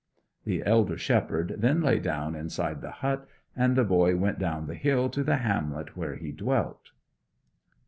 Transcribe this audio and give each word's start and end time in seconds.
The 0.45 0.63
elder 0.65 0.97
shepherd 0.97 1.53
then 1.59 1.83
lay 1.83 1.99
down 1.99 2.33
inside 2.33 2.81
the 2.81 2.89
hut, 2.89 3.27
and 3.55 3.75
the 3.75 3.83
boy 3.83 4.15
went 4.15 4.39
down 4.39 4.65
the 4.65 4.73
hill 4.73 5.09
to 5.11 5.23
the 5.23 5.37
hamlet 5.37 5.95
where 5.95 6.15
he 6.15 6.31
dwelt. 6.31 6.89